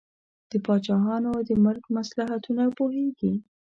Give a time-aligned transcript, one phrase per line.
[0.51, 3.33] د پاچاهانو د ملک مصلحتونه پوهیږي.